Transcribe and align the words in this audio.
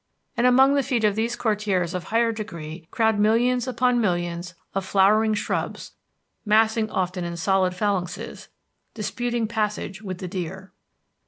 And 0.35 0.47
among 0.47 0.73
the 0.73 0.81
feet 0.81 1.03
of 1.03 1.13
these 1.15 1.35
courtiers 1.35 1.93
of 1.93 2.05
higher 2.05 2.31
degree 2.31 2.87
crowd 2.89 3.19
millions 3.19 3.67
upon 3.67 4.01
millions 4.01 4.55
of 4.73 4.83
flowering 4.83 5.35
shrubs, 5.35 5.91
massing 6.43 6.89
often 6.89 7.23
in 7.23 7.37
solid 7.37 7.75
phalanxes, 7.75 8.47
disputing 8.95 9.47
passage 9.47 10.01
with 10.01 10.17
the 10.17 10.27
deer. 10.27 10.71